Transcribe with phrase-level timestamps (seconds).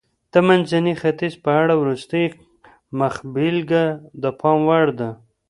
[0.31, 2.25] د منځني ختیځ په اړه وروستۍ
[2.99, 3.85] مخبېلګه
[4.21, 5.09] د پام وړ ده.